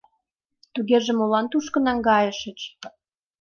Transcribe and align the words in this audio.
—Тугеже 0.73 1.11
молан 1.19 1.45
тушко 1.51 1.77
наҥгайышыч? 1.87 2.59